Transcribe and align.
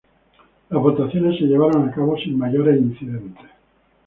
Las 0.71 0.81
votaciones 0.81 1.37
se 1.37 1.45
llevaron 1.45 1.87
a 1.87 1.91
cabo 1.91 2.17
sin 2.17 2.35
mayores 2.35 2.75
incidentes. 2.75 3.45